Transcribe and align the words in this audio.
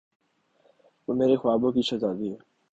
وہ 1.07 1.13
میرے 1.13 1.35
خوابوں 1.35 1.71
کی 1.71 1.81
شہزادی 1.81 2.31
ہے۔ 2.31 2.37